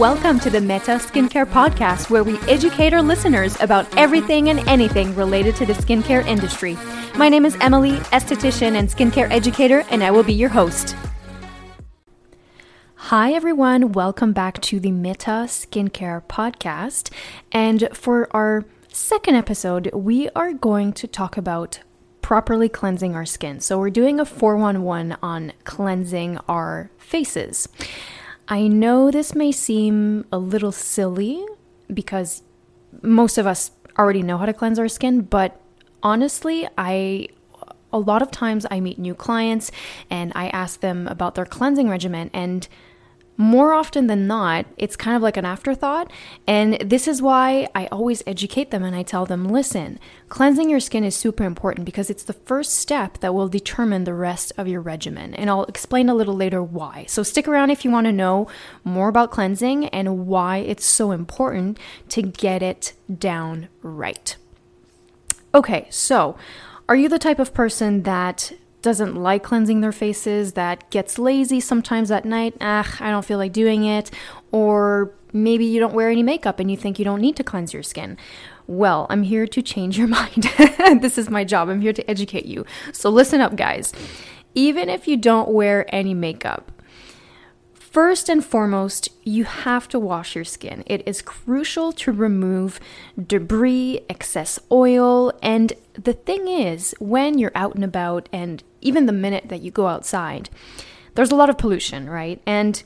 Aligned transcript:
Welcome 0.00 0.40
to 0.40 0.48
the 0.48 0.62
Meta 0.62 0.92
Skincare 0.92 1.44
Podcast, 1.44 2.08
where 2.08 2.24
we 2.24 2.38
educate 2.48 2.94
our 2.94 3.02
listeners 3.02 3.60
about 3.60 3.86
everything 3.98 4.48
and 4.48 4.66
anything 4.66 5.14
related 5.14 5.56
to 5.56 5.66
the 5.66 5.74
skincare 5.74 6.26
industry. 6.26 6.78
My 7.16 7.28
name 7.28 7.44
is 7.44 7.54
Emily, 7.60 7.98
esthetician 8.08 8.76
and 8.76 8.88
skincare 8.88 9.30
educator, 9.30 9.84
and 9.90 10.02
I 10.02 10.10
will 10.10 10.22
be 10.22 10.32
your 10.32 10.48
host. 10.48 10.96
Hi, 12.94 13.34
everyone. 13.34 13.92
Welcome 13.92 14.32
back 14.32 14.62
to 14.62 14.80
the 14.80 14.90
Meta 14.90 15.44
Skincare 15.46 16.24
Podcast. 16.24 17.12
And 17.52 17.90
for 17.92 18.26
our 18.34 18.64
second 18.88 19.34
episode, 19.34 19.90
we 19.92 20.30
are 20.30 20.54
going 20.54 20.94
to 20.94 21.06
talk 21.06 21.36
about 21.36 21.80
properly 22.22 22.70
cleansing 22.70 23.14
our 23.14 23.26
skin. 23.26 23.60
So, 23.60 23.78
we're 23.78 23.90
doing 23.90 24.18
a 24.18 24.24
411 24.24 25.18
on 25.22 25.52
cleansing 25.64 26.38
our 26.48 26.90
faces. 26.96 27.68
I 28.50 28.66
know 28.66 29.12
this 29.12 29.32
may 29.36 29.52
seem 29.52 30.26
a 30.32 30.38
little 30.38 30.72
silly 30.72 31.46
because 31.92 32.42
most 33.00 33.38
of 33.38 33.46
us 33.46 33.70
already 33.96 34.24
know 34.24 34.38
how 34.38 34.46
to 34.46 34.52
cleanse 34.52 34.76
our 34.80 34.88
skin, 34.88 35.20
but 35.20 35.60
honestly, 36.02 36.68
I 36.76 37.28
a 37.92 37.98
lot 37.98 38.22
of 38.22 38.30
times 38.30 38.66
I 38.70 38.80
meet 38.80 38.98
new 38.98 39.14
clients 39.14 39.70
and 40.10 40.32
I 40.34 40.48
ask 40.48 40.80
them 40.80 41.06
about 41.06 41.36
their 41.36 41.46
cleansing 41.46 41.88
regimen 41.88 42.30
and 42.32 42.66
more 43.40 43.72
often 43.72 44.06
than 44.06 44.26
not, 44.26 44.66
it's 44.76 44.96
kind 44.96 45.16
of 45.16 45.22
like 45.22 45.38
an 45.38 45.46
afterthought. 45.46 46.12
And 46.46 46.74
this 46.74 47.08
is 47.08 47.22
why 47.22 47.68
I 47.74 47.86
always 47.86 48.22
educate 48.26 48.70
them 48.70 48.84
and 48.84 48.94
I 48.94 49.02
tell 49.02 49.24
them 49.24 49.48
listen, 49.48 49.98
cleansing 50.28 50.68
your 50.68 50.78
skin 50.78 51.04
is 51.04 51.16
super 51.16 51.44
important 51.44 51.86
because 51.86 52.10
it's 52.10 52.22
the 52.22 52.34
first 52.34 52.74
step 52.74 53.16
that 53.20 53.32
will 53.32 53.48
determine 53.48 54.04
the 54.04 54.12
rest 54.12 54.52
of 54.58 54.68
your 54.68 54.82
regimen. 54.82 55.34
And 55.34 55.48
I'll 55.48 55.64
explain 55.64 56.10
a 56.10 56.14
little 56.14 56.36
later 56.36 56.62
why. 56.62 57.06
So 57.08 57.22
stick 57.22 57.48
around 57.48 57.70
if 57.70 57.82
you 57.82 57.90
want 57.90 58.04
to 58.08 58.12
know 58.12 58.46
more 58.84 59.08
about 59.08 59.30
cleansing 59.30 59.86
and 59.86 60.26
why 60.26 60.58
it's 60.58 60.84
so 60.84 61.10
important 61.10 61.78
to 62.10 62.20
get 62.20 62.62
it 62.62 62.92
down 63.18 63.68
right. 63.82 64.36
Okay, 65.54 65.86
so 65.88 66.36
are 66.90 66.96
you 66.96 67.08
the 67.08 67.18
type 67.18 67.38
of 67.38 67.54
person 67.54 68.02
that 68.02 68.52
doesn't 68.82 69.14
like 69.14 69.42
cleansing 69.42 69.80
their 69.80 69.92
faces, 69.92 70.54
that 70.54 70.88
gets 70.90 71.18
lazy 71.18 71.60
sometimes 71.60 72.10
at 72.10 72.24
night, 72.24 72.54
ah, 72.60 72.96
I 73.00 73.10
don't 73.10 73.24
feel 73.24 73.38
like 73.38 73.52
doing 73.52 73.84
it, 73.84 74.10
or 74.50 75.12
maybe 75.32 75.64
you 75.64 75.80
don't 75.80 75.94
wear 75.94 76.08
any 76.08 76.22
makeup 76.22 76.60
and 76.60 76.70
you 76.70 76.76
think 76.76 76.98
you 76.98 77.04
don't 77.04 77.20
need 77.20 77.36
to 77.36 77.44
cleanse 77.44 77.72
your 77.72 77.82
skin. 77.82 78.16
Well, 78.66 79.06
I'm 79.10 79.22
here 79.22 79.46
to 79.46 79.62
change 79.62 79.98
your 79.98 80.08
mind. 80.20 80.48
this 81.00 81.18
is 81.18 81.28
my 81.30 81.44
job. 81.44 81.68
I'm 81.68 81.80
here 81.80 81.92
to 81.92 82.10
educate 82.10 82.46
you. 82.46 82.64
So 82.92 83.10
listen 83.10 83.40
up, 83.40 83.56
guys. 83.56 83.92
Even 84.54 84.88
if 84.88 85.06
you 85.06 85.16
don't 85.16 85.50
wear 85.50 85.86
any 85.94 86.14
makeup, 86.14 86.72
First 87.90 88.28
and 88.28 88.44
foremost, 88.44 89.08
you 89.24 89.42
have 89.42 89.88
to 89.88 89.98
wash 89.98 90.36
your 90.36 90.44
skin. 90.44 90.84
It 90.86 91.02
is 91.06 91.20
crucial 91.20 91.90
to 91.94 92.12
remove 92.12 92.78
debris, 93.20 94.02
excess 94.08 94.60
oil, 94.70 95.32
and 95.42 95.72
the 95.94 96.12
thing 96.12 96.46
is, 96.46 96.94
when 97.00 97.36
you're 97.36 97.50
out 97.56 97.74
and 97.74 97.82
about, 97.82 98.28
and 98.32 98.62
even 98.80 99.06
the 99.06 99.12
minute 99.12 99.48
that 99.48 99.62
you 99.62 99.72
go 99.72 99.88
outside, 99.88 100.50
there's 101.16 101.32
a 101.32 101.34
lot 101.34 101.50
of 101.50 101.58
pollution, 101.58 102.08
right? 102.08 102.40
And 102.46 102.80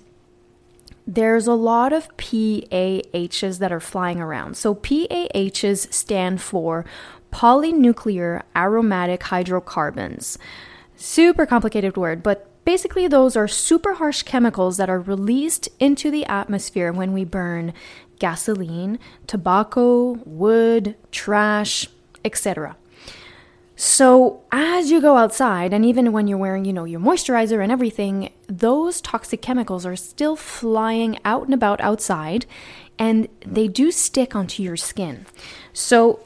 there's 1.07 1.47
a 1.47 1.53
lot 1.53 1.93
of 1.93 2.09
PAHs 2.17 3.59
that 3.59 3.73
are 3.73 3.81
flying 3.81 4.21
around. 4.21 4.57
So, 4.57 4.75
PAHs 4.75 5.95
stand 5.95 6.41
for 6.41 6.87
polynuclear 7.31 8.41
aromatic 8.57 9.25
hydrocarbons. 9.25 10.39
Super 10.97 11.45
complicated 11.45 11.99
word, 11.99 12.23
but 12.23 12.49
Basically, 12.65 13.07
those 13.07 13.37
are 13.37 13.49
super 13.49 13.95
harsh 13.95 14.23
chemicals 14.23 14.77
that 14.79 14.89
are 14.89 15.01
released 15.01 15.69
into 15.79 16.11
the 16.11 16.25
atmosphere 16.27 16.93
when 16.93 17.13
we 17.13 17.25
burn 17.25 17.75
gasoline, 18.19 18.99
tobacco, 19.27 20.13
wood, 20.25 20.97
trash, 21.11 21.89
etc. 22.25 22.77
So, 23.77 24.45
as 24.53 24.91
you 24.91 25.01
go 25.01 25.17
outside, 25.17 25.73
and 25.73 25.85
even 25.85 26.13
when 26.13 26.29
you're 26.29 26.39
wearing, 26.39 26.65
you 26.65 26.73
know, 26.73 26.85
your 26.85 27.01
moisturizer 27.01 27.61
and 27.61 27.73
everything, 27.73 28.33
those 28.47 29.01
toxic 29.01 29.43
chemicals 29.43 29.85
are 29.85 29.97
still 29.97 30.37
flying 30.37 31.19
out 31.25 31.45
and 31.45 31.55
about 31.55 31.81
outside, 31.81 32.47
and 32.99 33.29
they 33.45 33.67
do 33.67 33.91
stick 33.91 34.37
onto 34.37 34.63
your 34.63 34.77
skin. 34.77 35.27
So, 35.73 36.21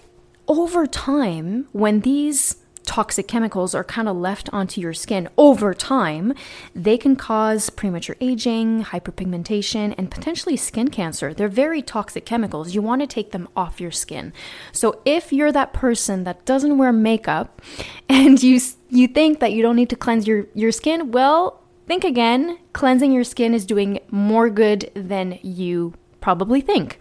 over 0.47 0.87
time, 0.87 1.69
when 1.73 2.01
these 2.01 2.57
toxic 2.89 3.29
chemicals 3.29 3.75
are 3.75 3.85
kind 3.85 4.09
of 4.09 4.17
left 4.17 4.49
onto 4.51 4.81
your 4.81 4.95
skin 4.95 5.29
over 5.37 5.75
time, 5.75 6.33
they 6.75 6.97
can 6.97 7.17
cause 7.17 7.69
premature 7.69 8.17
aging, 8.19 8.83
hyperpigmentation, 8.85 9.95
and 9.99 10.11
potentially 10.11 10.57
skin 10.57 10.89
cancer. 10.89 11.35
They're 11.35 11.49
very 11.49 11.83
toxic 11.83 12.25
chemicals. 12.25 12.75
You 12.75 12.81
want 12.81 13.03
to 13.03 13.07
take 13.07 13.33
them 13.33 13.47
off 13.55 13.79
your 13.79 13.91
skin. 13.91 14.33
So 14.73 15.03
if 15.05 15.35
you're 15.35 15.53
that 15.53 15.75
person 15.75 16.25
that 16.25 16.47
doesn't 16.47 16.79
wear 16.79 16.91
makeup 16.91 17.61
and 18.09 18.43
you 18.43 18.59
you 18.89 19.07
think 19.07 19.41
that 19.41 19.53
you 19.53 19.61
don't 19.61 19.77
need 19.77 19.91
to 19.91 19.97
cleanse 19.97 20.27
your 20.27 20.47
your 20.55 20.73
skin, 20.73 21.11
well, 21.13 21.63
think 21.87 22.05
again. 22.05 22.59
Cleansing 22.73 23.13
your 23.13 23.25
skin 23.25 23.53
is 23.53 23.67
doing 23.67 24.01
more 24.11 24.49
good 24.49 24.91
than 24.95 25.39
you 25.43 25.93
probably 26.23 26.63
think. 26.63 26.99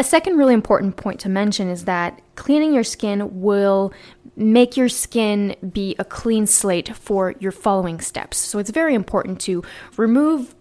A 0.00 0.02
second 0.02 0.38
really 0.38 0.54
important 0.54 0.96
point 0.96 1.20
to 1.20 1.28
mention 1.28 1.68
is 1.68 1.84
that 1.84 2.22
cleaning 2.34 2.72
your 2.72 2.84
skin 2.84 3.42
will 3.42 3.92
make 4.34 4.74
your 4.74 4.88
skin 4.88 5.54
be 5.74 5.94
a 5.98 6.06
clean 6.06 6.46
slate 6.46 6.96
for 6.96 7.34
your 7.38 7.52
following 7.52 8.00
steps. 8.00 8.38
So 8.38 8.58
it's 8.58 8.70
very 8.70 8.94
important 8.94 9.42
to 9.42 9.62
remove 9.98 10.54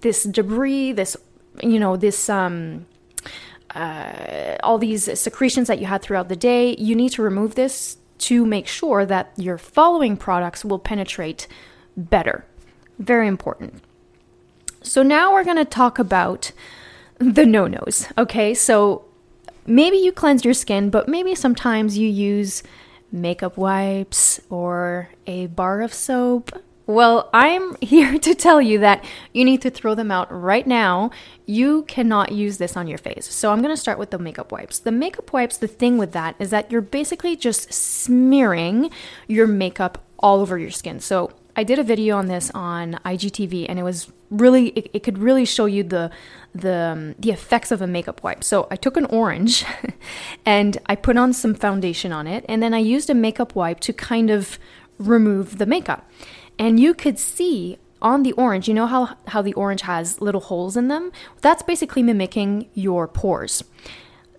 this 0.00 0.22
debris, 0.22 0.92
this, 0.92 1.14
you 1.62 1.78
know, 1.78 1.98
this, 1.98 2.30
um, 2.30 2.86
uh, 3.74 4.56
all 4.62 4.78
these 4.78 5.20
secretions 5.20 5.68
that 5.68 5.78
you 5.78 5.84
had 5.84 6.00
throughout 6.00 6.30
the 6.30 6.34
day. 6.36 6.74
You 6.78 6.94
need 6.94 7.10
to 7.10 7.22
remove 7.22 7.54
this 7.54 7.98
to 8.20 8.46
make 8.46 8.66
sure 8.66 9.04
that 9.04 9.30
your 9.36 9.58
following 9.58 10.16
products 10.16 10.64
will 10.64 10.78
penetrate 10.78 11.46
better. 11.98 12.46
Very 12.98 13.28
important. 13.28 13.84
So 14.80 15.02
now 15.02 15.34
we're 15.34 15.44
going 15.44 15.58
to 15.58 15.66
talk 15.66 15.98
about 15.98 16.52
the 17.18 17.46
no 17.46 17.66
nos. 17.66 18.06
Okay, 18.18 18.54
so 18.54 19.04
maybe 19.66 19.96
you 19.96 20.12
cleanse 20.12 20.44
your 20.44 20.54
skin, 20.54 20.90
but 20.90 21.08
maybe 21.08 21.34
sometimes 21.34 21.98
you 21.98 22.08
use 22.08 22.62
makeup 23.12 23.56
wipes 23.56 24.40
or 24.50 25.10
a 25.26 25.46
bar 25.46 25.82
of 25.82 25.94
soap. 25.94 26.50
Well, 26.86 27.30
I'm 27.32 27.76
here 27.80 28.18
to 28.18 28.34
tell 28.34 28.60
you 28.60 28.78
that 28.80 29.04
you 29.32 29.44
need 29.44 29.62
to 29.62 29.70
throw 29.70 29.94
them 29.94 30.10
out 30.10 30.28
right 30.30 30.66
now. 30.66 31.10
You 31.46 31.82
cannot 31.84 32.32
use 32.32 32.58
this 32.58 32.76
on 32.76 32.86
your 32.86 32.98
face. 32.98 33.32
So, 33.32 33.52
I'm 33.52 33.62
going 33.62 33.74
to 33.74 33.80
start 33.80 33.98
with 33.98 34.10
the 34.10 34.18
makeup 34.18 34.52
wipes. 34.52 34.78
The 34.78 34.92
makeup 34.92 35.32
wipes, 35.32 35.56
the 35.56 35.68
thing 35.68 35.98
with 35.98 36.12
that 36.12 36.36
is 36.38 36.50
that 36.50 36.70
you're 36.70 36.80
basically 36.80 37.36
just 37.36 37.72
smearing 37.72 38.90
your 39.26 39.46
makeup 39.46 40.04
all 40.18 40.40
over 40.40 40.58
your 40.58 40.70
skin. 40.70 41.00
So, 41.00 41.32
I 41.56 41.64
did 41.64 41.78
a 41.78 41.82
video 41.82 42.18
on 42.18 42.26
this 42.26 42.50
on 42.54 43.00
IGTV 43.04 43.66
and 43.68 43.78
it 43.78 43.82
was 43.82 44.12
really 44.30 44.68
it, 44.68 44.90
it 44.92 45.02
could 45.02 45.18
really 45.18 45.46
show 45.46 45.64
you 45.64 45.82
the 45.82 46.10
the 46.54 46.74
um, 46.74 47.14
the 47.18 47.30
effects 47.30 47.70
of 47.72 47.80
a 47.80 47.86
makeup 47.86 48.22
wipe. 48.22 48.44
So 48.44 48.68
I 48.70 48.76
took 48.76 48.96
an 48.98 49.06
orange 49.06 49.64
and 50.46 50.76
I 50.86 50.96
put 50.96 51.16
on 51.16 51.32
some 51.32 51.54
foundation 51.54 52.12
on 52.12 52.26
it 52.26 52.44
and 52.46 52.62
then 52.62 52.74
I 52.74 52.78
used 52.78 53.08
a 53.08 53.14
makeup 53.14 53.54
wipe 53.54 53.80
to 53.80 53.92
kind 53.94 54.30
of 54.30 54.58
remove 54.98 55.56
the 55.56 55.66
makeup. 55.66 56.08
And 56.58 56.78
you 56.78 56.92
could 56.92 57.18
see 57.18 57.78
on 58.02 58.22
the 58.22 58.32
orange, 58.32 58.68
you 58.68 58.74
know 58.74 58.86
how 58.86 59.16
how 59.28 59.40
the 59.40 59.54
orange 59.54 59.82
has 59.82 60.20
little 60.20 60.42
holes 60.42 60.76
in 60.76 60.88
them? 60.88 61.10
That's 61.40 61.62
basically 61.62 62.02
mimicking 62.02 62.68
your 62.74 63.08
pores. 63.08 63.64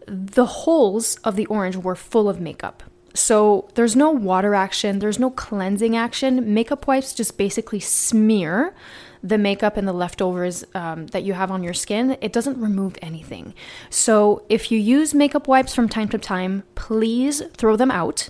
The 0.06 0.46
holes 0.46 1.18
of 1.24 1.36
the 1.36 1.48
orange 1.48 1.78
were 1.78 1.96
full 1.96 2.30
of 2.30 2.40
makeup. 2.40 2.84
So 3.18 3.68
there's 3.74 3.96
no 3.96 4.12
water 4.12 4.54
action, 4.54 5.00
there's 5.00 5.18
no 5.18 5.32
cleansing 5.32 5.96
action. 5.96 6.54
Makeup 6.54 6.86
wipes 6.86 7.14
just 7.14 7.36
basically 7.36 7.80
smear 7.80 8.76
the 9.24 9.40
makeup 9.40 9.76
and 9.76 9.88
the 9.88 9.94
leftovers 9.94 10.64
um, 10.76 11.08
that 11.08 11.24
you 11.24 11.34
have 11.34 11.50
on 11.50 11.64
your 11.64 11.74
skin. 11.74 12.16
It 12.22 12.32
doesn't 12.32 12.62
remove 12.62 12.96
anything. 13.02 13.56
So 13.90 14.46
if 14.50 14.72
you 14.72 14.78
use 14.78 15.16
makeup 15.16 15.48
wipes 15.48 15.74
from 15.74 15.90
time 15.90 16.10
to 16.10 16.20
time, 16.20 16.62
please 16.76 17.42
throw 17.54 17.76
them 17.76 17.90
out 17.90 18.30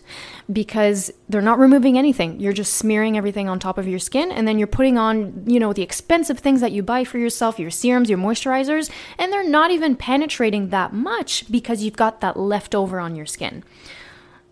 because 0.51 1.11
they're 1.27 1.41
not 1.41 1.59
removing 1.59 1.97
anything. 1.97 2.39
You're 2.39 2.53
just 2.53 2.75
smearing 2.75 3.17
everything 3.17 3.49
on 3.49 3.59
top 3.59 3.77
of 3.77 3.89
your 3.89 3.99
skin 3.99 4.31
and 4.31 4.47
then 4.47 4.57
you're 4.57 4.67
putting 4.67 4.97
on, 4.97 5.43
you 5.45 5.59
know, 5.59 5.73
the 5.73 5.83
expensive 5.83 6.39
things 6.39 6.61
that 6.61 6.71
you 6.71 6.81
buy 6.81 7.03
for 7.03 7.17
yourself, 7.17 7.59
your 7.59 7.71
serums, 7.71 8.09
your 8.09 8.19
moisturizers, 8.19 8.89
and 9.17 9.33
they're 9.33 9.47
not 9.47 9.71
even 9.71 9.97
penetrating 9.97 10.69
that 10.69 10.93
much 10.93 11.51
because 11.51 11.83
you've 11.83 11.97
got 11.97 12.21
that 12.21 12.39
leftover 12.39 13.01
on 13.01 13.17
your 13.17 13.25
skin. 13.25 13.65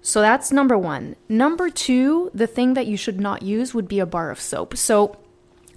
So 0.06 0.22
that's 0.22 0.52
number 0.52 0.78
one. 0.78 1.16
Number 1.28 1.68
two, 1.68 2.30
the 2.31 2.46
thing 2.46 2.75
that 2.75 2.86
you 2.86 2.96
should 2.96 3.19
not 3.19 3.42
use 3.42 3.74
would 3.74 3.88
be 3.88 3.98
a 3.98 4.06
bar 4.06 4.30
of 4.30 4.40
soap. 4.40 4.78
So 4.78 5.18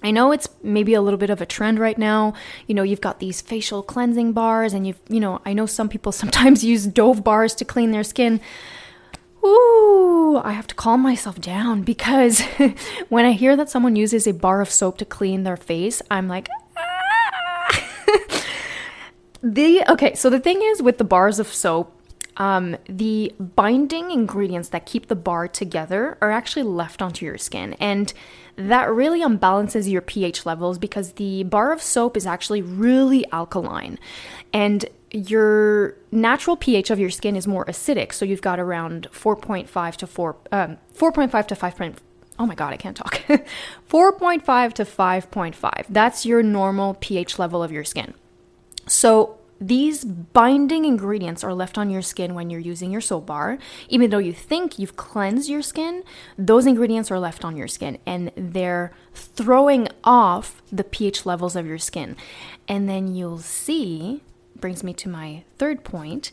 I 0.03 0.11
know 0.11 0.31
it's 0.31 0.47
maybe 0.61 0.93
a 0.93 1.01
little 1.01 1.17
bit 1.17 1.31
of 1.31 1.41
a 1.41 1.47
trend 1.47 1.79
right 1.79 1.97
now. 1.97 2.35
You 2.67 2.75
know, 2.75 2.83
you've 2.83 3.01
got 3.01 3.19
these 3.19 3.41
facial 3.41 3.81
cleansing 3.81 4.33
bars, 4.33 4.71
and 4.71 4.85
you've, 4.85 4.99
you 5.09 5.19
know, 5.19 5.41
I 5.47 5.53
know 5.53 5.65
some 5.65 5.89
people 5.89 6.11
sometimes 6.21 6.63
use 6.63 6.85
Dove 6.85 7.23
bars 7.23 7.55
to 7.55 7.65
clean 7.65 7.89
their 7.89 8.03
skin. 8.03 8.39
Ooh, 9.43 10.39
I 10.43 10.51
have 10.51 10.67
to 10.67 10.75
calm 10.75 11.01
myself 11.01 11.41
down 11.41 11.81
because 11.81 12.41
when 13.09 13.25
I 13.25 13.31
hear 13.31 13.55
that 13.55 13.71
someone 13.71 13.95
uses 13.95 14.27
a 14.27 14.33
bar 14.33 14.61
of 14.61 14.69
soap 14.69 14.99
to 14.99 15.05
clean 15.05 15.41
their 15.41 15.57
face, 15.57 16.03
I'm 16.11 16.27
like, 16.27 16.49
ah! 16.77 17.83
the 19.41 19.83
okay, 19.89 20.13
so 20.13 20.29
the 20.29 20.39
thing 20.39 20.61
is 20.61 20.83
with 20.83 20.99
the 20.99 21.03
bars 21.03 21.39
of 21.39 21.47
soap, 21.47 21.98
um, 22.39 22.77
the 22.87 23.33
binding 23.37 24.11
ingredients 24.11 24.69
that 24.69 24.85
keep 24.85 25.07
the 25.07 25.15
bar 25.15 25.47
together 25.47 26.17
are 26.21 26.31
actually 26.31 26.63
left 26.63 27.01
onto 27.01 27.25
your 27.25 27.37
skin. 27.37 27.73
And 27.73 28.13
that 28.55 28.89
really 28.89 29.21
unbalances 29.21 29.91
your 29.91 30.01
pH 30.01 30.45
levels 30.45 30.77
because 30.77 31.13
the 31.13 31.43
bar 31.43 31.73
of 31.73 31.81
soap 31.81 32.15
is 32.15 32.25
actually 32.25 32.61
really 32.61 33.29
alkaline. 33.31 33.99
And 34.53 34.85
your 35.11 35.95
natural 36.11 36.55
pH 36.55 36.89
of 36.91 36.99
your 36.99 37.09
skin 37.09 37.35
is 37.35 37.45
more 37.45 37.65
acidic. 37.65 38.13
So 38.13 38.23
you've 38.23 38.41
got 38.41 38.59
around 38.59 39.09
4.5 39.11 39.95
to 39.97 40.07
4, 40.07 40.35
um, 40.51 40.77
4.5 40.95 41.47
to 41.47 41.55
5. 41.55 42.01
Oh 42.37 42.45
my 42.45 42.55
God, 42.55 42.73
I 42.73 42.77
can't 42.77 42.95
talk. 42.95 43.15
4.5 43.89 44.73
to 44.73 44.85
5.5. 44.85 45.85
That's 45.89 46.25
your 46.25 46.41
normal 46.41 46.95
pH 47.01 47.37
level 47.37 47.61
of 47.61 47.71
your 47.71 47.83
skin. 47.83 48.13
So 48.87 49.38
these 49.61 50.05
binding 50.05 50.85
ingredients 50.85 51.43
are 51.43 51.53
left 51.53 51.77
on 51.77 51.89
your 51.89 52.01
skin 52.01 52.33
when 52.33 52.49
you're 52.49 52.59
using 52.59 52.91
your 52.91 53.01
soap 53.01 53.25
bar. 53.25 53.57
Even 53.89 54.09
though 54.09 54.17
you 54.17 54.33
think 54.33 54.79
you've 54.79 54.95
cleansed 54.95 55.49
your 55.49 55.61
skin, 55.61 56.03
those 56.37 56.65
ingredients 56.65 57.11
are 57.11 57.19
left 57.19 57.43
on 57.43 57.57
your 57.57 57.67
skin 57.67 57.97
and 58.05 58.31
they're 58.35 58.93
throwing 59.13 59.87
off 60.03 60.61
the 60.71 60.83
pH 60.83 61.25
levels 61.25 61.55
of 61.55 61.65
your 61.65 61.77
skin. 61.77 62.15
And 62.67 62.87
then 62.87 63.13
you'll 63.13 63.39
see, 63.39 64.23
brings 64.55 64.83
me 64.83 64.93
to 64.93 65.09
my 65.09 65.43
third 65.57 65.83
point, 65.83 66.31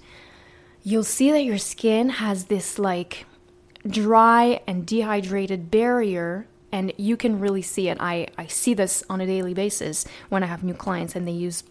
you'll 0.84 1.04
see 1.04 1.32
that 1.32 1.42
your 1.42 1.58
skin 1.58 2.10
has 2.10 2.44
this 2.44 2.78
like 2.78 3.26
dry 3.86 4.60
and 4.66 4.86
dehydrated 4.86 5.70
barrier 5.70 6.46
and 6.70 6.92
you 6.96 7.16
can 7.16 7.40
really 7.40 7.62
see 7.62 7.88
it. 7.88 7.96
I, 8.00 8.28
I 8.36 8.46
see 8.46 8.74
this 8.74 9.02
on 9.08 9.20
a 9.20 9.26
daily 9.26 9.54
basis 9.54 10.04
when 10.28 10.42
I 10.42 10.46
have 10.46 10.62
new 10.62 10.74
clients 10.74 11.16
and 11.16 11.26
they 11.26 11.32
use 11.32 11.64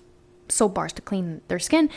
soap 0.50 0.76
bars 0.76 0.94
to 0.94 1.02
clean 1.02 1.42
their 1.48 1.60
skin, 1.60 1.90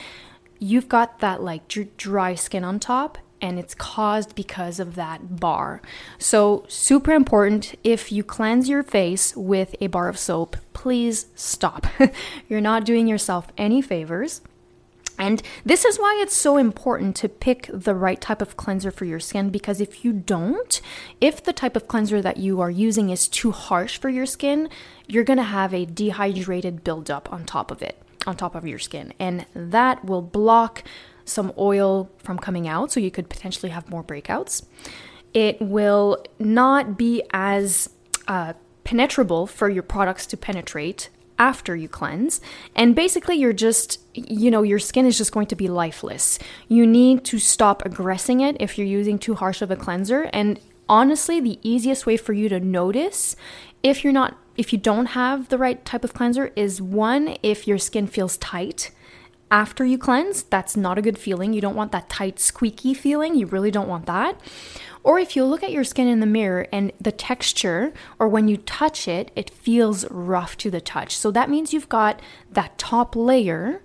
you've 0.58 0.88
got 0.88 1.20
that 1.20 1.42
like 1.42 1.68
dry 1.96 2.34
skin 2.34 2.64
on 2.64 2.78
top 2.78 3.18
and 3.40 3.58
it's 3.58 3.74
caused 3.74 4.34
because 4.34 4.80
of 4.80 4.94
that 4.96 5.38
bar. 5.38 5.80
So, 6.18 6.64
super 6.68 7.12
important 7.12 7.76
if 7.84 8.10
you 8.10 8.24
cleanse 8.24 8.68
your 8.68 8.82
face 8.82 9.36
with 9.36 9.74
a 9.80 9.86
bar 9.86 10.08
of 10.08 10.18
soap, 10.18 10.56
please 10.72 11.26
stop. 11.34 11.86
You're 12.48 12.60
not 12.60 12.84
doing 12.84 13.06
yourself 13.06 13.48
any 13.56 13.80
favors. 13.80 14.40
And 15.20 15.42
this 15.64 15.84
is 15.84 15.98
why 15.98 16.20
it's 16.22 16.36
so 16.36 16.58
important 16.58 17.16
to 17.16 17.28
pick 17.28 17.68
the 17.72 17.94
right 17.94 18.20
type 18.20 18.40
of 18.40 18.56
cleanser 18.56 18.92
for 18.92 19.04
your 19.04 19.18
skin 19.18 19.50
because 19.50 19.80
if 19.80 20.04
you 20.04 20.12
don't, 20.12 20.80
if 21.20 21.42
the 21.42 21.52
type 21.52 21.74
of 21.74 21.88
cleanser 21.88 22.22
that 22.22 22.36
you 22.36 22.60
are 22.60 22.70
using 22.70 23.10
is 23.10 23.26
too 23.26 23.50
harsh 23.50 23.98
for 23.98 24.08
your 24.08 24.26
skin, 24.26 24.68
you're 25.08 25.24
gonna 25.24 25.42
have 25.42 25.74
a 25.74 25.86
dehydrated 25.86 26.84
buildup 26.84 27.32
on 27.32 27.44
top 27.44 27.72
of 27.72 27.82
it 27.82 28.00
on 28.26 28.36
top 28.36 28.54
of 28.54 28.66
your 28.66 28.78
skin, 28.78 29.12
and 29.18 29.46
that 29.54 30.04
will 30.04 30.22
block 30.22 30.84
some 31.24 31.52
oil 31.58 32.10
from 32.18 32.38
coming 32.38 32.66
out, 32.66 32.90
so 32.90 33.00
you 33.00 33.10
could 33.10 33.28
potentially 33.28 33.70
have 33.70 33.88
more 33.90 34.02
breakouts. 34.02 34.64
It 35.34 35.60
will 35.60 36.24
not 36.38 36.96
be 36.96 37.22
as 37.32 37.90
uh, 38.26 38.54
penetrable 38.84 39.46
for 39.46 39.68
your 39.68 39.82
products 39.82 40.26
to 40.26 40.36
penetrate 40.36 41.10
after 41.38 41.76
you 41.76 41.88
cleanse. 41.88 42.40
And 42.74 42.96
basically, 42.96 43.36
you're 43.36 43.52
just, 43.52 44.00
you 44.14 44.50
know, 44.50 44.62
your 44.62 44.78
skin 44.78 45.06
is 45.06 45.16
just 45.16 45.32
going 45.32 45.46
to 45.48 45.56
be 45.56 45.68
lifeless. 45.68 46.38
You 46.66 46.86
need 46.86 47.24
to 47.26 47.38
stop 47.38 47.84
aggressing 47.84 48.40
it 48.40 48.56
if 48.58 48.76
you're 48.76 48.86
using 48.86 49.18
too 49.18 49.34
harsh 49.34 49.62
of 49.62 49.70
a 49.70 49.76
cleanser. 49.76 50.30
And 50.32 50.58
honestly, 50.88 51.40
the 51.40 51.58
easiest 51.62 52.06
way 52.06 52.16
for 52.16 52.32
you 52.32 52.48
to 52.48 52.58
notice 52.58 53.36
if 53.82 54.02
you're 54.02 54.12
not 54.12 54.36
if 54.58 54.72
you 54.72 54.78
don't 54.78 55.06
have 55.06 55.48
the 55.48 55.56
right 55.56 55.82
type 55.84 56.04
of 56.04 56.12
cleanser 56.12 56.52
is 56.56 56.82
one 56.82 57.36
if 57.42 57.66
your 57.66 57.78
skin 57.78 58.08
feels 58.08 58.36
tight 58.36 58.90
after 59.50 59.84
you 59.86 59.96
cleanse 59.96 60.42
that's 60.42 60.76
not 60.76 60.98
a 60.98 61.02
good 61.02 61.16
feeling. 61.16 61.54
You 61.54 61.60
don't 61.60 61.76
want 61.76 61.92
that 61.92 62.10
tight 62.10 62.38
squeaky 62.38 62.92
feeling. 62.92 63.34
You 63.34 63.46
really 63.46 63.70
don't 63.70 63.88
want 63.88 64.06
that. 64.06 64.38
Or 65.04 65.18
if 65.18 65.36
you 65.36 65.44
look 65.44 65.62
at 65.62 65.72
your 65.72 65.84
skin 65.84 66.08
in 66.08 66.20
the 66.20 66.26
mirror 66.26 66.66
and 66.72 66.92
the 67.00 67.12
texture 67.12 67.94
or 68.18 68.28
when 68.28 68.48
you 68.48 68.58
touch 68.58 69.08
it 69.08 69.30
it 69.36 69.48
feels 69.48 70.04
rough 70.10 70.56
to 70.58 70.70
the 70.70 70.80
touch. 70.80 71.16
So 71.16 71.30
that 71.30 71.48
means 71.48 71.72
you've 71.72 71.88
got 71.88 72.20
that 72.50 72.76
top 72.76 73.16
layer 73.16 73.80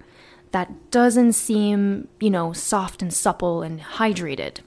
that 0.51 0.91
doesn't 0.91 1.33
seem 1.33 2.07
you 2.19 2.31
know 2.31 2.51
soft 2.51 3.01
and 3.03 3.13
supple 3.13 3.61
and 3.61 3.79
hydrated 3.79 4.57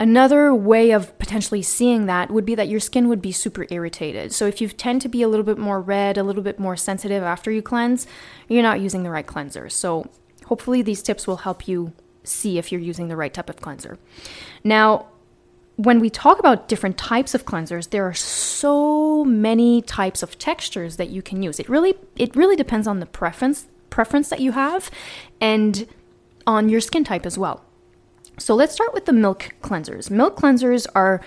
Another 0.00 0.54
way 0.54 0.92
of 0.92 1.18
potentially 1.18 1.62
seeing 1.62 2.06
that 2.06 2.30
would 2.30 2.44
be 2.44 2.54
that 2.54 2.68
your 2.68 2.78
skin 2.78 3.08
would 3.08 3.20
be 3.20 3.32
super 3.32 3.66
irritated. 3.70 4.32
So 4.32 4.46
if 4.46 4.60
you 4.60 4.68
tend 4.68 5.02
to 5.02 5.08
be 5.08 5.22
a 5.22 5.28
little 5.28 5.44
bit 5.44 5.58
more 5.58 5.80
red, 5.80 6.16
a 6.16 6.22
little 6.22 6.42
bit 6.42 6.60
more 6.60 6.76
sensitive 6.76 7.22
after 7.24 7.50
you 7.50 7.62
cleanse, 7.62 8.06
you're 8.48 8.62
not 8.62 8.80
using 8.80 9.02
the 9.02 9.10
right 9.10 9.26
cleanser. 9.26 9.68
So 9.68 10.08
hopefully 10.46 10.82
these 10.82 11.02
tips 11.02 11.26
will 11.26 11.38
help 11.38 11.66
you 11.66 11.92
see 12.22 12.58
if 12.58 12.70
you're 12.70 12.80
using 12.80 13.08
the 13.08 13.16
right 13.16 13.34
type 13.34 13.50
of 13.50 13.56
cleanser. 13.60 13.98
Now, 14.62 15.08
when 15.76 16.00
we 16.00 16.10
talk 16.10 16.38
about 16.38 16.68
different 16.68 16.98
types 16.98 17.34
of 17.34 17.44
cleansers, 17.44 17.90
there 17.90 18.04
are 18.04 18.14
so 18.14 19.24
many 19.24 19.82
types 19.82 20.22
of 20.22 20.38
textures 20.38 20.96
that 20.96 21.10
you 21.10 21.22
can 21.22 21.42
use. 21.42 21.60
It 21.60 21.68
really 21.68 21.94
it 22.16 22.34
really 22.34 22.56
depends 22.56 22.86
on 22.88 22.98
the 22.98 23.06
preference 23.06 23.66
preference 23.88 24.28
that 24.28 24.40
you 24.40 24.52
have 24.52 24.90
and 25.40 25.86
on 26.46 26.68
your 26.68 26.80
skin 26.80 27.04
type 27.04 27.24
as 27.24 27.38
well. 27.38 27.64
So 28.38 28.54
let's 28.54 28.72
start 28.72 28.94
with 28.94 29.04
the 29.04 29.12
milk 29.12 29.54
cleansers. 29.62 30.10
Milk 30.10 30.36
cleansers 30.36 30.86
are 30.94 31.20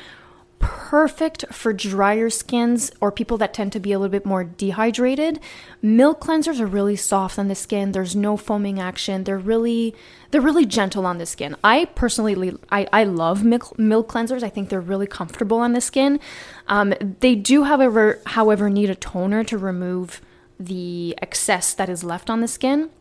perfect 0.62 1.44
for 1.52 1.74
drier 1.74 2.30
skins 2.30 2.92
or 3.02 3.12
people 3.12 3.38
that 3.38 3.54
tend 3.54 3.72
to 3.74 3.80
be 3.80 3.92
a 3.92 3.98
little 3.98 4.12
bit 4.12 4.26
more 4.26 4.44
dehydrated. 4.44 5.40
Milk 5.82 6.22
cleansers 6.22 6.60
are 6.60 6.68
really 6.68 6.96
soft 6.96 7.40
on 7.40 7.48
the 7.48 7.56
skin. 7.56 7.92
There's 7.92 8.16
no 8.16 8.38
foaming 8.38 8.80
action. 8.80 9.24
They're 9.24 9.40
really 9.40 9.96
they're 10.30 10.40
really 10.40 10.66
gentle 10.66 11.06
on 11.06 11.18
the 11.18 11.26
skin. 11.26 11.56
I 11.64 11.86
personally 11.86 12.56
I, 12.72 12.88
I 12.94 13.04
love 13.06 13.44
milk, 13.44 13.78
milk 13.78 14.12
cleansers. 14.12 14.44
I 14.44 14.50
think 14.50 14.70
they're 14.70 14.80
really 14.80 15.08
comfortable 15.08 15.58
on 15.58 15.74
the 15.74 15.82
skin. 15.82 16.20
Um, 16.68 16.94
they 17.20 17.36
do 17.36 17.64
however 17.64 18.22
however 18.28 18.70
need 18.70 18.92
a 18.92 18.96
toner 18.96 19.44
to 19.46 19.58
remove 19.58 20.22
the 20.60 21.18
excess 21.22 21.74
that 21.74 21.90
is 21.90 22.04
left 22.04 22.30
on 22.30 22.42
the 22.42 22.48
skin. 22.48 22.92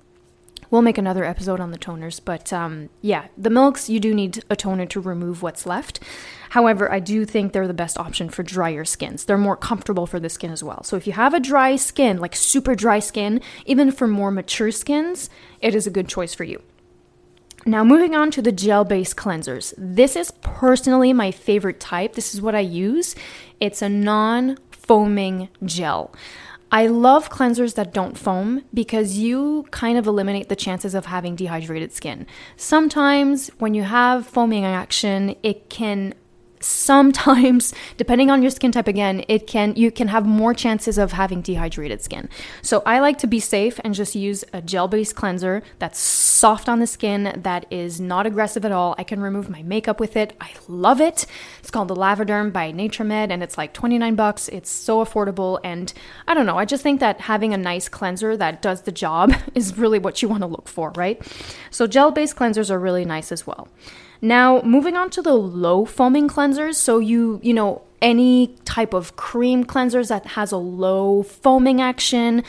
We'll 0.70 0.82
make 0.82 0.98
another 0.98 1.24
episode 1.24 1.58
on 1.58 1.72
the 1.72 1.78
toners, 1.78 2.20
but 2.24 2.52
um, 2.52 2.90
yeah, 3.02 3.26
the 3.36 3.50
milks, 3.50 3.90
you 3.90 3.98
do 3.98 4.14
need 4.14 4.44
a 4.48 4.54
toner 4.54 4.86
to 4.86 5.00
remove 5.00 5.42
what's 5.42 5.66
left. 5.66 5.98
However, 6.50 6.90
I 6.90 7.00
do 7.00 7.24
think 7.24 7.52
they're 7.52 7.66
the 7.66 7.74
best 7.74 7.98
option 7.98 8.28
for 8.28 8.44
drier 8.44 8.84
skins. 8.84 9.24
They're 9.24 9.36
more 9.36 9.56
comfortable 9.56 10.06
for 10.06 10.20
the 10.20 10.28
skin 10.28 10.52
as 10.52 10.62
well. 10.62 10.84
So 10.84 10.96
if 10.96 11.08
you 11.08 11.12
have 11.14 11.34
a 11.34 11.40
dry 11.40 11.74
skin, 11.74 12.18
like 12.18 12.36
super 12.36 12.76
dry 12.76 13.00
skin, 13.00 13.40
even 13.66 13.90
for 13.90 14.06
more 14.06 14.30
mature 14.30 14.70
skins, 14.70 15.28
it 15.60 15.74
is 15.74 15.88
a 15.88 15.90
good 15.90 16.08
choice 16.08 16.34
for 16.34 16.44
you. 16.44 16.62
Now, 17.66 17.84
moving 17.84 18.14
on 18.14 18.30
to 18.32 18.42
the 18.42 18.52
gel 18.52 18.84
based 18.84 19.16
cleansers. 19.16 19.74
This 19.76 20.16
is 20.16 20.32
personally 20.40 21.12
my 21.12 21.30
favorite 21.30 21.78
type. 21.78 22.14
This 22.14 22.34
is 22.34 22.40
what 22.40 22.54
I 22.54 22.60
use. 22.60 23.14
It's 23.58 23.82
a 23.82 23.88
non 23.88 24.56
foaming 24.70 25.48
gel. 25.64 26.12
I 26.72 26.86
love 26.86 27.30
cleansers 27.30 27.74
that 27.74 27.92
don't 27.92 28.16
foam 28.16 28.62
because 28.72 29.18
you 29.18 29.66
kind 29.72 29.98
of 29.98 30.06
eliminate 30.06 30.48
the 30.48 30.56
chances 30.56 30.94
of 30.94 31.06
having 31.06 31.34
dehydrated 31.34 31.92
skin. 31.92 32.26
Sometimes 32.56 33.48
when 33.58 33.74
you 33.74 33.82
have 33.82 34.26
foaming 34.26 34.64
action, 34.64 35.34
it 35.42 35.68
can 35.68 36.14
sometimes 36.60 37.72
depending 37.96 38.30
on 38.30 38.42
your 38.42 38.50
skin 38.50 38.70
type 38.70 38.86
again 38.86 39.24
it 39.28 39.46
can 39.46 39.74
you 39.76 39.90
can 39.90 40.08
have 40.08 40.26
more 40.26 40.54
chances 40.54 40.98
of 40.98 41.12
having 41.12 41.40
dehydrated 41.40 42.02
skin. 42.02 42.28
So 42.62 42.82
i 42.86 43.00
like 43.00 43.18
to 43.18 43.26
be 43.26 43.40
safe 43.40 43.80
and 43.82 43.94
just 43.94 44.14
use 44.14 44.44
a 44.52 44.62
gel 44.62 44.88
based 44.88 45.16
cleanser 45.16 45.62
that's 45.78 45.98
soft 45.98 46.68
on 46.68 46.78
the 46.78 46.86
skin 46.86 47.40
that 47.42 47.66
is 47.70 48.00
not 48.00 48.26
aggressive 48.26 48.64
at 48.64 48.72
all. 48.72 48.94
I 48.98 49.04
can 49.04 49.20
remove 49.20 49.48
my 49.48 49.62
makeup 49.62 50.00
with 50.00 50.16
it. 50.16 50.36
I 50.40 50.50
love 50.68 51.00
it. 51.00 51.26
It's 51.58 51.70
called 51.70 51.88
the 51.88 51.96
lavaderm 51.96 52.52
by 52.52 52.72
naturemed 52.72 53.30
and 53.30 53.42
it's 53.42 53.58
like 53.58 53.72
29 53.72 54.14
bucks. 54.14 54.48
It's 54.48 54.70
so 54.70 55.04
affordable 55.04 55.58
and 55.64 55.92
i 56.26 56.34
don't 56.34 56.46
know 56.46 56.58
i 56.58 56.64
just 56.64 56.82
think 56.82 57.00
that 57.00 57.22
having 57.22 57.54
a 57.54 57.56
nice 57.56 57.88
cleanser 57.88 58.36
that 58.36 58.62
does 58.62 58.82
the 58.82 58.92
job 58.92 59.32
is 59.54 59.78
really 59.78 59.98
what 59.98 60.22
you 60.22 60.28
want 60.28 60.42
to 60.42 60.46
look 60.46 60.68
for 60.68 60.92
right? 60.96 61.20
So 61.70 61.86
gel 61.86 62.10
based 62.10 62.36
cleansers 62.36 62.70
are 62.70 62.78
really 62.78 63.04
nice 63.04 63.32
as 63.32 63.46
well 63.46 63.68
now, 64.20 64.60
moving 64.62 64.96
on 64.96 65.10
to 65.10 65.22
the 65.22 65.34
low 65.34 65.84
foaming 65.84 66.28
cleansers. 66.28 66.74
So 66.74 66.98
you, 66.98 67.40
you 67.42 67.54
know, 67.54 67.82
any 68.02 68.56
type 68.64 68.94
of 68.94 69.16
cream 69.16 69.64
cleansers 69.64 70.08
that 70.08 70.26
has 70.26 70.52
a 70.52 70.56
low 70.56 71.22
foaming 71.22 71.80
action. 71.80 72.42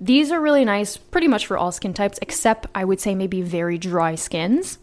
These 0.00 0.30
are 0.30 0.40
really 0.40 0.64
nice 0.64 0.96
pretty 0.96 1.28
much 1.28 1.46
for 1.46 1.58
all 1.58 1.72
skin 1.72 1.94
types, 1.94 2.18
except 2.22 2.66
I 2.74 2.84
would 2.84 3.00
say 3.00 3.14
maybe 3.14 3.42
very 3.42 3.78
dry 3.78 4.14
skins. 4.14 4.78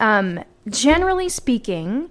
Um, 0.00 0.44
generally 0.68 1.28
speaking, 1.28 2.10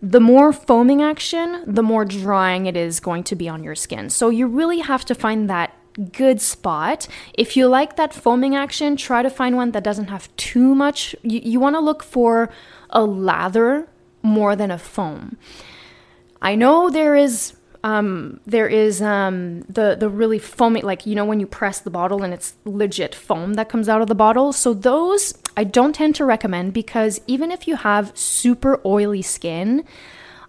the 0.00 0.20
more 0.20 0.52
foaming 0.52 1.02
action, 1.02 1.64
the 1.66 1.82
more 1.82 2.04
drying 2.04 2.66
it 2.66 2.76
is 2.76 3.00
going 3.00 3.24
to 3.24 3.36
be 3.36 3.48
on 3.48 3.62
your 3.62 3.74
skin. 3.74 4.10
So 4.10 4.30
you 4.30 4.46
really 4.46 4.78
have 4.80 5.04
to 5.06 5.14
find 5.14 5.50
that 5.50 5.74
good 6.12 6.40
spot. 6.40 7.08
If 7.34 7.56
you 7.56 7.68
like 7.68 7.96
that 7.96 8.14
foaming 8.14 8.54
action, 8.54 8.96
try 8.96 9.22
to 9.22 9.30
find 9.30 9.56
one 9.56 9.72
that 9.72 9.84
doesn't 9.84 10.08
have 10.08 10.34
too 10.36 10.74
much. 10.74 11.16
You, 11.22 11.40
you 11.42 11.60
want 11.60 11.76
to 11.76 11.80
look 11.80 12.02
for 12.02 12.50
a 12.90 13.04
lather 13.04 13.88
more 14.22 14.56
than 14.56 14.70
a 14.70 14.78
foam. 14.78 15.36
I 16.40 16.54
know 16.54 16.90
there 16.90 17.16
is 17.16 17.54
Um, 17.84 18.40
there 18.44 18.66
is 18.66 19.00
um, 19.00 19.62
the 19.68 19.94
the 19.94 20.08
really 20.08 20.40
foamy, 20.40 20.82
like 20.82 21.06
you 21.06 21.14
know 21.14 21.24
when 21.24 21.38
you 21.40 21.46
press 21.46 21.80
the 21.80 21.90
bottle 21.90 22.24
and 22.24 22.34
it's 22.34 22.56
legit 22.64 23.14
foam 23.14 23.54
that 23.54 23.68
comes 23.68 23.88
out 23.88 24.02
of 24.02 24.08
the 24.08 24.16
bottle. 24.16 24.52
So 24.52 24.74
those 24.74 25.34
I 25.56 25.64
don't 25.64 25.94
tend 25.94 26.16
to 26.16 26.24
recommend 26.24 26.72
because 26.72 27.20
even 27.28 27.52
if 27.52 27.68
you 27.68 27.76
have 27.76 28.10
super 28.14 28.80
oily 28.84 29.22
skin, 29.22 29.84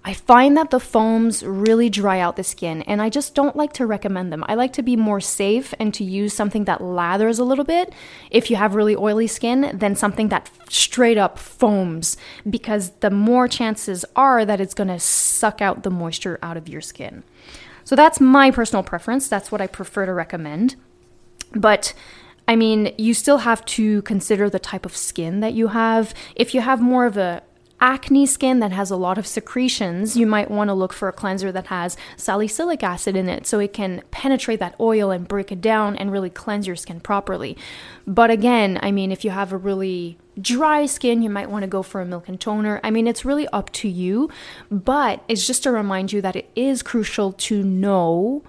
I 0.04 0.14
find 0.14 0.56
that 0.56 0.70
the 0.70 0.80
foams 0.80 1.44
really 1.44 1.90
dry 1.90 2.20
out 2.20 2.38
the 2.38 2.44
skin, 2.44 2.84
and 2.84 3.02
I 3.02 3.10
just 3.10 3.36
don't 3.36 3.56
like 3.56 3.74
to 3.74 3.86
recommend 3.86 4.32
them. 4.32 4.46
I 4.48 4.56
like 4.56 4.72
to 4.74 4.82
be 4.82 4.96
more 4.96 5.20
safe 5.20 5.74
and 5.78 5.94
to 5.94 6.06
use 6.06 6.34
something 6.34 6.64
that 6.66 6.82
lathers 6.82 7.38
a 7.38 7.44
little 7.44 7.66
bit 7.66 7.94
if 8.32 8.50
you 8.50 8.56
have 8.56 8.76
really 8.76 8.96
oily 8.96 9.28
skin 9.28 9.78
than 9.78 9.96
something 9.96 10.30
that 10.30 10.50
straight 10.70 11.18
up 11.18 11.38
foams, 11.38 12.16
because 12.50 12.92
the 13.02 13.12
more 13.12 13.48
chances 13.48 14.06
are 14.16 14.46
that 14.46 14.62
it's 14.62 14.74
gonna 14.74 15.00
suck 15.00 15.62
out 15.62 15.84
the 15.84 15.92
moisture 15.92 16.40
out 16.42 16.56
of 16.56 16.70
your 16.70 16.82
skin. 16.82 17.24
So 17.84 17.96
that's 17.96 18.22
my 18.22 18.52
personal 18.52 18.84
preference. 18.84 19.28
That's 19.28 19.52
what 19.52 19.62
I 19.62 19.68
prefer 19.68 20.06
to 20.06 20.14
recommend. 20.14 20.76
But 21.54 21.94
I 22.48 22.56
mean, 22.56 22.94
you 22.98 23.14
still 23.14 23.40
have 23.40 23.64
to 23.66 24.02
consider 24.04 24.50
the 24.50 24.60
type 24.60 24.86
of 24.86 24.98
skin 24.98 25.40
that 25.42 25.54
you 25.54 25.68
have. 25.68 26.16
If 26.36 26.56
you 26.56 26.62
have 26.62 26.82
more 26.82 27.06
of 27.06 27.18
a 27.18 27.44
acne 27.82 28.26
skin 28.26 28.60
that 28.60 28.72
has 28.72 28.92
a 28.92 28.96
lot 28.96 29.18
of 29.18 29.28
secretions, 29.28 30.18
you 30.18 30.26
might 30.26 30.52
want 30.52 30.70
to 30.70 30.74
look 30.74 30.94
for 30.94 31.08
a 31.08 31.14
cleanser 31.14 31.52
that 31.52 31.68
has 31.68 31.98
salicylic 32.18 32.84
acid 32.84 33.16
in 33.16 33.30
it 33.30 33.48
so 33.48 33.60
it 33.60 33.74
can 33.74 34.04
penetrate 34.12 34.60
that 34.60 34.76
oil 34.80 35.12
and 35.12 35.28
break 35.28 35.52
it 35.52 35.62
down 35.62 35.96
and 35.96 36.12
really 36.12 36.30
cleanse 36.30 36.68
your 36.68 36.76
skin 36.76 37.00
properly. 37.00 37.58
But 38.06 38.32
again, 38.32 38.80
I 38.82 38.92
mean, 38.92 39.12
if 39.12 39.24
you 39.24 39.32
have 39.32 39.52
a 39.52 39.58
really 39.58 40.18
dry 40.42 40.86
skin, 40.86 41.22
you 41.22 41.30
might 41.30 41.50
want 41.50 41.64
to 41.64 41.68
go 41.68 41.84
for 41.84 42.02
a 42.02 42.06
milk 42.06 42.28
and 42.28 42.40
toner. 42.40 42.80
I 42.84 42.92
mean, 42.92 43.08
it's 43.08 43.26
really 43.26 43.48
up 43.50 43.72
to 43.74 43.88
you, 43.88 44.30
but 44.70 45.24
it's 45.28 45.46
just 45.46 45.64
to 45.64 45.72
remind 45.72 46.12
you 46.12 46.22
that 46.22 46.36
it 46.36 46.50
is 46.56 46.84
crucial 46.84 47.34
to 47.34 47.64
know 47.64 48.44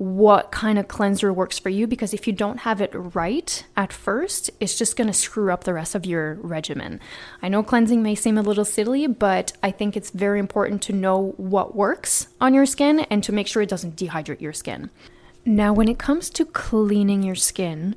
what 0.00 0.50
kind 0.50 0.78
of 0.78 0.88
cleanser 0.88 1.30
works 1.30 1.58
for 1.58 1.68
you 1.68 1.86
because 1.86 2.14
if 2.14 2.26
you 2.26 2.32
don't 2.32 2.60
have 2.60 2.80
it 2.80 2.90
right 2.94 3.66
at 3.76 3.92
first, 3.92 4.50
it's 4.58 4.78
just 4.78 4.96
going 4.96 5.06
to 5.06 5.12
screw 5.12 5.52
up 5.52 5.64
the 5.64 5.74
rest 5.74 5.94
of 5.94 6.06
your 6.06 6.38
regimen. 6.40 6.98
I 7.42 7.50
know 7.50 7.62
cleansing 7.62 8.02
may 8.02 8.14
seem 8.14 8.38
a 8.38 8.42
little 8.42 8.64
silly, 8.64 9.06
but 9.06 9.52
I 9.62 9.70
think 9.70 9.98
it's 9.98 10.08
very 10.08 10.38
important 10.38 10.80
to 10.84 10.94
know 10.94 11.34
what 11.36 11.76
works 11.76 12.28
on 12.40 12.54
your 12.54 12.64
skin 12.64 13.00
and 13.10 13.22
to 13.24 13.32
make 13.32 13.46
sure 13.46 13.60
it 13.60 13.68
doesn't 13.68 13.96
dehydrate 13.96 14.40
your 14.40 14.54
skin. 14.54 14.88
Now, 15.44 15.74
when 15.74 15.86
it 15.86 15.98
comes 15.98 16.30
to 16.30 16.46
cleaning 16.46 17.22
your 17.22 17.34
skin, 17.34 17.94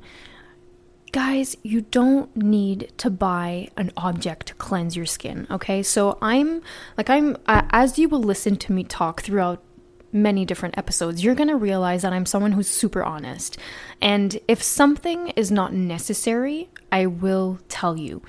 guys, 1.10 1.56
you 1.62 1.80
don't 1.80 2.36
need 2.36 2.92
to 2.98 3.08
buy 3.08 3.70
an 3.78 3.92
object 3.96 4.48
to 4.48 4.54
cleanse 4.56 4.94
your 4.94 5.06
skin, 5.06 5.46
okay? 5.50 5.82
So 5.82 6.18
I'm 6.20 6.60
like 6.98 7.08
I'm 7.08 7.38
uh, 7.46 7.62
as 7.70 7.98
you 7.98 8.10
will 8.10 8.22
listen 8.22 8.56
to 8.56 8.72
me 8.74 8.84
talk 8.84 9.22
throughout 9.22 9.62
many 10.14 10.44
different 10.46 10.78
episodes, 10.78 11.22
you're 11.22 11.34
going 11.34 11.48
to 11.48 11.56
realize 11.56 12.02
that 12.02 12.12
I'm 12.12 12.24
someone 12.24 12.52
who's 12.52 12.68
super 12.68 13.02
honest. 13.02 13.58
And 14.00 14.38
if 14.48 14.62
something 14.62 15.28
is 15.30 15.50
not 15.50 15.74
necessary, 15.74 16.70
I 16.90 17.06
will 17.06 17.58
tell 17.68 17.96
you. 17.98 18.22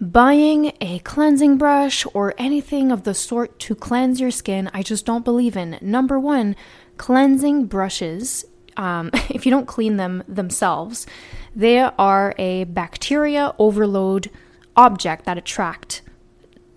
Buying 0.00 0.72
a 0.80 0.98
cleansing 1.00 1.58
brush 1.58 2.06
or 2.14 2.34
anything 2.36 2.90
of 2.90 3.04
the 3.04 3.14
sort 3.14 3.58
to 3.60 3.74
cleanse 3.74 4.20
your 4.20 4.30
skin, 4.30 4.70
I 4.74 4.82
just 4.82 5.06
don't 5.06 5.24
believe 5.24 5.56
in. 5.56 5.78
Number 5.80 6.18
one, 6.18 6.56
cleansing 6.96 7.66
brushes, 7.66 8.44
um, 8.76 9.10
if 9.30 9.46
you 9.46 9.50
don't 9.50 9.66
clean 9.66 9.96
them 9.98 10.24
themselves, 10.26 11.06
they 11.54 11.78
are 11.78 12.34
a 12.38 12.64
bacteria 12.64 13.54
overload 13.58 14.30
object 14.76 15.26
that 15.26 15.38
attract 15.38 16.02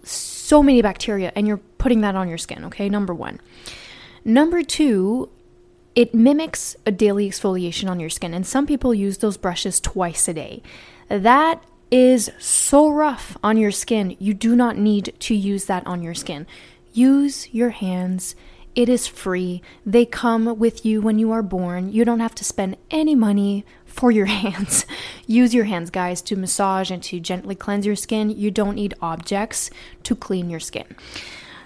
so 0.03 0.61
many 0.61 0.81
bacteria, 0.81 1.31
and 1.35 1.47
you're 1.47 1.61
putting 1.77 2.01
that 2.01 2.15
on 2.15 2.27
your 2.27 2.37
skin, 2.37 2.65
okay? 2.65 2.89
Number 2.89 3.13
one. 3.13 3.39
Number 4.25 4.63
two, 4.63 5.29
it 5.95 6.13
mimics 6.13 6.75
a 6.85 6.91
daily 6.91 7.29
exfoliation 7.29 7.89
on 7.89 7.99
your 7.99 8.09
skin, 8.09 8.33
and 8.33 8.47
some 8.47 8.65
people 8.65 8.93
use 8.93 9.19
those 9.19 9.37
brushes 9.37 9.79
twice 9.79 10.27
a 10.27 10.33
day. 10.33 10.63
That 11.09 11.63
is 11.91 12.31
so 12.39 12.89
rough 12.89 13.37
on 13.43 13.57
your 13.57 13.71
skin. 13.71 14.15
You 14.19 14.33
do 14.33 14.55
not 14.55 14.77
need 14.77 15.13
to 15.19 15.35
use 15.35 15.65
that 15.65 15.85
on 15.85 16.01
your 16.01 16.15
skin. 16.15 16.47
Use 16.93 17.53
your 17.53 17.69
hands. 17.69 18.35
It 18.75 18.89
is 18.89 19.05
free. 19.05 19.61
They 19.85 20.05
come 20.05 20.57
with 20.57 20.83
you 20.83 21.01
when 21.01 21.19
you 21.19 21.31
are 21.31 21.43
born. 21.43 21.91
You 21.91 22.03
don't 22.03 22.19
have 22.19 22.33
to 22.35 22.43
spend 22.43 22.77
any 22.89 23.13
money 23.13 23.63
for 23.85 24.09
your 24.09 24.25
hands. 24.41 24.87
Use 25.27 25.53
your 25.53 25.65
hands, 25.65 25.91
guys, 25.91 26.21
to 26.23 26.35
massage 26.35 26.89
and 26.89 27.03
to 27.03 27.19
gently 27.19 27.53
cleanse 27.53 27.85
your 27.85 27.95
skin. 27.95 28.31
You 28.31 28.49
don't 28.49 28.75
need 28.75 28.95
objects 28.99 29.69
to 30.03 30.15
clean 30.15 30.49
your 30.49 30.59
skin. 30.59 30.95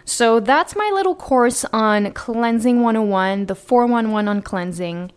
So 0.08 0.40
that's 0.40 0.74
my 0.74 0.90
little 0.94 1.16
course 1.16 1.66
on 1.74 2.14
Cleansing 2.14 2.82
101, 2.82 3.48
the 3.48 3.56
411 3.56 4.30
on 4.30 4.42
cleansing. 4.42 5.12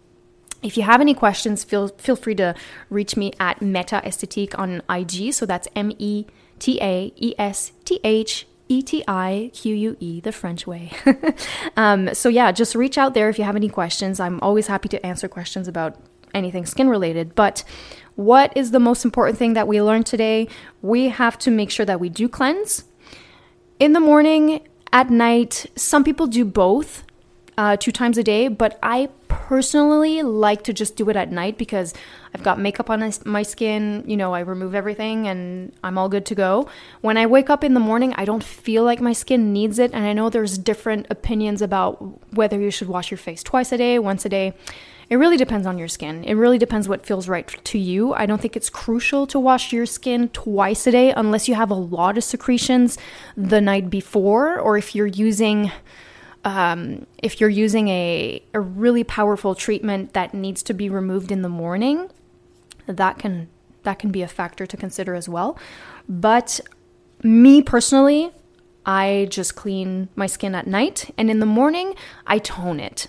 If 0.65 0.77
you 0.77 0.83
have 0.83 1.01
any 1.01 1.15
questions, 1.15 1.63
feel 1.63 1.89
feel 1.89 2.17
free 2.17 2.35
to 2.35 2.57
reach 2.91 3.17
me 3.17 3.33
at 3.39 3.63
Meta 3.63 4.03
Esthétique 4.05 4.59
on 4.59 4.83
IG. 4.91 5.33
So 5.33 5.47
that's 5.47 5.69
M 5.77 5.93
E 5.99 6.27
T 6.59 6.81
A 6.83 7.13
E 7.15 7.35
S 7.39 7.71
T 7.85 8.01
H 8.03 8.49
E 8.69 8.83
T 8.83 9.05
I 9.07 9.53
Q 9.55 9.77
U 9.77 9.97
E, 10.01 10.21
the 10.21 10.33
French 10.33 10.67
way. 10.67 10.91
um, 11.77 12.13
so 12.13 12.29
yeah, 12.29 12.51
just 12.51 12.75
reach 12.75 12.99
out 12.99 13.15
there 13.15 13.29
if 13.29 13.39
you 13.39 13.45
have 13.45 13.57
any 13.57 13.69
questions. 13.69 14.19
I'm 14.19 14.41
always 14.41 14.67
happy 14.67 14.89
to 14.89 15.07
answer 15.07 15.29
questions 15.29 15.69
about 15.69 16.01
anything 16.35 16.67
skin 16.67 16.89
related. 16.89 17.37
But 17.37 17.63
what 18.17 18.53
is 18.57 18.73
the 18.73 18.81
most 18.81 19.05
important 19.05 19.39
thing 19.39 19.53
that 19.53 19.69
we 19.69 19.81
learned 19.81 20.07
today? 20.07 20.49
We 20.83 21.11
have 21.11 21.39
to 21.39 21.53
make 21.53 21.71
sure 21.71 21.87
that 21.87 22.01
we 22.01 22.09
do 22.09 22.29
cleanse 22.29 22.85
in 23.79 23.93
the 23.93 24.01
morning 24.01 24.67
at 24.93 25.11
night, 25.11 25.67
some 25.77 26.05
people 26.05 26.27
do 26.27 26.45
both 26.45 27.05
uh, 27.57 27.77
two 27.77 27.93
times 27.93 28.17
a 28.19 28.23
day, 28.23 28.49
but 28.49 28.79
I 28.83 29.11
personally 29.29 30.23
like 30.23 30.63
to 30.65 30.73
just 30.73 30.97
do 30.97 31.09
it 31.11 31.17
at 31.17 31.31
night 31.31 31.59
because 31.59 31.93
I've 32.35 32.43
got 32.43 32.59
makeup 32.59 32.89
on 32.89 33.13
my 33.25 33.43
skin, 33.43 34.05
you 34.07 34.17
know, 34.17 34.33
I 34.33 34.41
remove 34.41 34.75
everything 34.75 35.29
and 35.29 35.73
I'm 35.85 35.99
all 35.99 36.09
good 36.09 36.25
to 36.27 36.35
go. 36.35 36.69
When 37.01 37.17
I 37.17 37.27
wake 37.27 37.51
up 37.51 37.63
in 37.63 37.75
the 37.75 37.81
morning, 37.81 38.15
I 38.17 38.25
don't 38.25 38.43
feel 38.43 38.85
like 38.85 39.01
my 39.01 39.13
skin 39.13 39.53
needs 39.53 39.79
it. 39.79 39.93
And 39.93 40.05
I 40.05 40.13
know 40.13 40.31
there's 40.31 40.57
different 40.57 41.07
opinions 41.11 41.61
about 41.61 41.97
whether 42.35 42.59
you 42.59 42.71
should 42.71 42.89
wash 42.89 43.11
your 43.11 43.19
face 43.19 43.43
twice 43.43 43.73
a 43.73 43.77
day, 43.77 43.99
once 43.99 44.25
a 44.25 44.29
day. 44.29 44.55
It 45.11 45.17
really 45.17 45.37
depends 45.37 45.67
on 45.67 45.77
your 45.77 45.89
skin. 45.89 46.23
It 46.23 46.35
really 46.35 46.57
depends 46.57 46.89
what 46.89 47.05
feels 47.05 47.29
right 47.29 47.47
to 47.65 47.79
you. 47.79 48.15
I 48.15 48.27
don't 48.27 48.41
think 48.41 48.57
it's 48.57 48.71
crucial 48.71 49.27
to 49.27 49.41
wash 49.41 49.73
your 49.73 49.85
skin 49.85 50.29
twice 50.29 50.87
a 50.87 50.93
day 50.93 51.13
unless 51.13 51.49
you 51.49 51.57
have 51.57 51.69
a 51.69 51.75
lot 51.75 52.17
of 52.17 52.23
secretions 52.23 52.97
the 53.37 53.61
night 53.61 53.91
before 53.91 54.61
or 54.61 54.79
if 54.79 54.95
you're 54.95 55.09
using 55.09 55.73
um, 56.43 57.07
if 57.19 57.41
you're 57.41 57.51
using 57.51 57.89
a, 57.89 58.43
a 58.55 58.61
really 58.61 59.05
powerful 59.05 59.55
treatment 59.55 60.15
that 60.15 60.33
needs 60.33 60.63
to 60.63 60.73
be 60.73 60.89
removed 60.89 61.31
in 61.31 61.43
the 61.43 61.51
morning, 61.51 62.09
that 62.87 63.19
can 63.19 63.49
that 63.83 63.99
can 63.99 64.11
be 64.11 64.23
a 64.23 64.29
factor 64.29 64.65
to 64.65 64.77
consider 64.77 65.15
as 65.15 65.29
well. 65.29 65.59
But 66.09 66.61
me 67.23 67.63
personally, 67.63 68.31
I 68.87 69.27
just 69.29 69.55
clean 69.55 70.09
my 70.15 70.27
skin 70.27 70.55
at 70.55 70.67
night 70.67 71.13
and 71.19 71.31
in 71.31 71.41
the 71.41 71.47
morning 71.47 71.95
I 72.27 72.39
tone 72.39 72.81
it. 72.81 73.09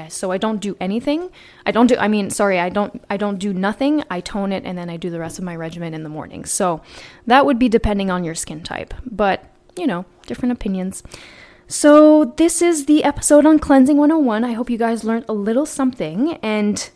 Uh, 0.00 0.08
so 0.08 0.30
I 0.30 0.38
don't 0.38 0.60
do 0.60 0.76
anything. 0.80 1.30
I 1.66 1.70
don't 1.72 1.86
do 1.86 1.96
I 1.98 2.08
mean, 2.08 2.30
sorry, 2.30 2.58
I 2.58 2.68
don't 2.68 3.02
I 3.10 3.16
don't 3.16 3.38
do 3.38 3.52
nothing. 3.52 4.02
I 4.10 4.20
tone 4.20 4.52
it 4.52 4.64
and 4.64 4.76
then 4.76 4.88
I 4.88 4.96
do 4.96 5.10
the 5.10 5.20
rest 5.20 5.38
of 5.38 5.44
my 5.44 5.56
regimen 5.56 5.94
in 5.94 6.02
the 6.02 6.08
morning. 6.08 6.44
So 6.44 6.80
that 7.26 7.44
would 7.46 7.58
be 7.58 7.68
depending 7.68 8.10
on 8.10 8.24
your 8.24 8.34
skin 8.34 8.62
type. 8.62 8.94
But, 9.04 9.44
you 9.76 9.86
know, 9.86 10.04
different 10.26 10.52
opinions. 10.52 11.02
So 11.68 12.34
this 12.36 12.62
is 12.62 12.86
the 12.86 13.04
episode 13.04 13.46
on 13.46 13.58
cleansing 13.58 13.96
101. 13.96 14.42
I 14.42 14.52
hope 14.52 14.70
you 14.70 14.78
guys 14.78 15.04
learned 15.04 15.26
a 15.28 15.32
little 15.32 15.66
something 15.66 16.34
and 16.42 16.90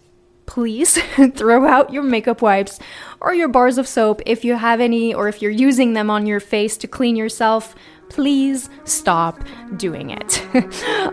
please 0.46 0.98
throw 1.34 1.66
out 1.66 1.92
your 1.92 2.02
makeup 2.02 2.42
wipes 2.42 2.78
or 3.20 3.34
your 3.34 3.48
bars 3.48 3.78
of 3.78 3.86
soap 3.86 4.20
if 4.26 4.44
you 4.44 4.56
have 4.56 4.80
any 4.80 5.14
or 5.14 5.28
if 5.28 5.40
you're 5.40 5.50
using 5.50 5.92
them 5.92 6.10
on 6.10 6.26
your 6.26 6.40
face 6.40 6.76
to 6.78 6.88
clean 6.88 7.16
yourself 7.16 7.74
please 8.08 8.70
stop 8.84 9.42
doing 9.76 10.10
it. 10.10 10.42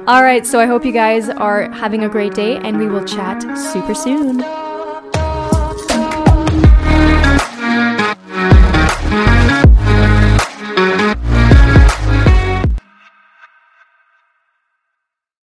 All 0.07 0.24
right, 0.24 0.45
so 0.45 0.60
I 0.60 0.65
hope 0.65 0.86
you 0.86 0.91
guys 0.91 1.29
are 1.29 1.69
having 1.71 2.03
a 2.03 2.10
great 2.10 2.33
day 2.33 2.57
and 2.57 2.77
we 2.77 2.88
will 2.88 3.05
chat 3.05 3.41
super 3.57 3.95
soon. 3.95 4.43